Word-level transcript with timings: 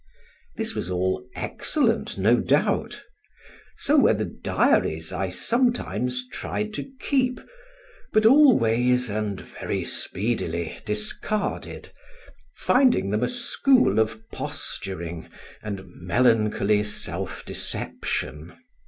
This 0.55 0.73
was 0.73 0.89
all 0.89 1.23
excellent, 1.35 2.17
no 2.17 2.37
doubt; 2.37 3.03
so 3.77 3.97
were 3.99 4.15
the 4.15 4.25
diaries 4.25 5.13
I 5.13 5.29
sometimes 5.29 6.27
tried 6.29 6.73
to 6.73 6.89
keep, 6.99 7.39
but 8.11 8.25
always 8.25 9.11
and 9.11 9.39
very 9.39 9.85
speedily 9.85 10.79
discarded, 10.87 11.91
finding 12.55 13.11
them 13.11 13.21
a 13.21 13.27
school 13.27 13.99
of 13.99 14.27
posturing 14.31 15.27
and 15.61 15.83
melancholy 15.85 16.83
self 16.83 17.45
deception. 17.45 18.53